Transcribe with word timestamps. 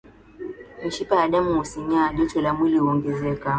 Mishipa 0.83 1.15
ya 1.15 1.27
damu 1.27 1.53
husinyaa 1.53 2.13
Joto 2.13 2.41
la 2.41 2.53
mwili 2.53 2.77
huongezeka 2.77 3.49